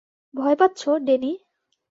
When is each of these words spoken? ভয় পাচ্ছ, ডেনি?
ভয় 0.33 0.55
পাচ্ছ, 0.55 0.81
ডেনি? 1.05 1.31